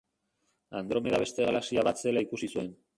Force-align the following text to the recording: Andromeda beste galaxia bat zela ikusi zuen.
Andromeda 0.79 1.21
beste 1.27 1.47
galaxia 1.51 1.87
bat 1.91 2.05
zela 2.05 2.29
ikusi 2.29 2.55
zuen. 2.57 2.79